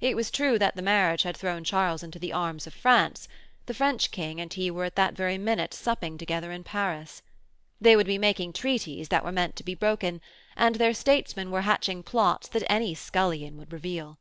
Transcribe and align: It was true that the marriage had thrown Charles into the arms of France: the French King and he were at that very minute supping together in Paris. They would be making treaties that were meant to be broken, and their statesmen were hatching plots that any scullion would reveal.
It 0.00 0.16
was 0.16 0.30
true 0.30 0.58
that 0.58 0.76
the 0.76 0.80
marriage 0.80 1.24
had 1.24 1.36
thrown 1.36 1.62
Charles 1.62 2.02
into 2.02 2.18
the 2.18 2.32
arms 2.32 2.66
of 2.66 2.72
France: 2.72 3.28
the 3.66 3.74
French 3.74 4.10
King 4.10 4.40
and 4.40 4.50
he 4.50 4.70
were 4.70 4.86
at 4.86 4.96
that 4.96 5.12
very 5.14 5.36
minute 5.36 5.74
supping 5.74 6.16
together 6.16 6.50
in 6.52 6.64
Paris. 6.64 7.20
They 7.78 7.94
would 7.94 8.06
be 8.06 8.16
making 8.16 8.54
treaties 8.54 9.08
that 9.08 9.26
were 9.26 9.30
meant 9.30 9.56
to 9.56 9.64
be 9.64 9.74
broken, 9.74 10.22
and 10.56 10.76
their 10.76 10.94
statesmen 10.94 11.50
were 11.50 11.60
hatching 11.68 12.02
plots 12.02 12.48
that 12.48 12.64
any 12.70 12.94
scullion 12.94 13.58
would 13.58 13.70
reveal. 13.70 14.18